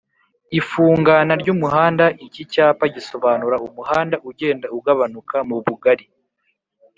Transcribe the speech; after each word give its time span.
Ifungana 0.59 1.33
ry'umuhanda 1.41 2.05
Iki 2.25 2.43
cyapa 2.51 2.85
gisobanura 2.95 3.55
umuhanda 3.67 4.15
ugenda 4.29 4.67
ugabanuka 4.77 5.35
mu 5.49 5.57
bugari 5.65 6.05